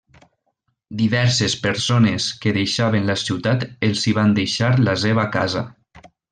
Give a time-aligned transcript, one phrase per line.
[1.01, 5.67] Diverses persones que deixaven la ciutat els hi van deixar la seva casa.